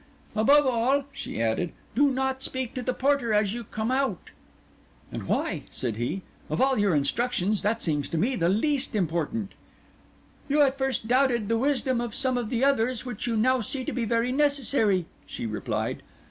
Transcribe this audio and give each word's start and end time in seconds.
"Above 0.35 0.65
all," 0.65 1.05
she 1.11 1.39
added, 1.39 1.73
"do 1.93 2.09
not 2.09 2.41
speak 2.41 2.73
to 2.73 2.81
the 2.81 2.91
porter 2.91 3.35
as 3.35 3.53
you 3.53 3.63
come 3.65 3.91
out." 3.91 4.31
"And 5.11 5.27
why?" 5.27 5.61
said 5.69 5.97
he. 5.97 6.23
"Of 6.49 6.59
all 6.59 6.79
your 6.79 6.95
instructions, 6.95 7.61
that 7.61 7.83
seems 7.83 8.09
to 8.09 8.17
me 8.17 8.35
the 8.35 8.49
least 8.49 8.95
important." 8.95 9.51
"You 10.49 10.63
at 10.63 10.79
first 10.79 11.07
doubted 11.07 11.49
the 11.49 11.57
wisdom 11.59 12.01
of 12.01 12.15
some 12.15 12.35
of 12.35 12.49
the 12.49 12.63
others, 12.63 13.05
which 13.05 13.27
you 13.27 13.37
now 13.37 13.61
see 13.61 13.85
to 13.85 13.93
be 13.93 14.05
very 14.05 14.31
necessary," 14.31 15.05
she 15.27 15.45
replied. 15.45 16.01